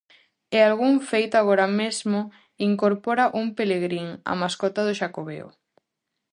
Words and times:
E 0.55 0.57
algún 0.67 0.95
feito 1.09 1.35
agora 1.37 1.67
mesmo 1.81 2.19
incorpora 2.69 3.31
un 3.39 3.45
Pelegrín, 3.57 4.07
a 4.31 4.33
mascota 4.41 4.81
do 4.87 4.93
Xacobeo. 4.99 5.47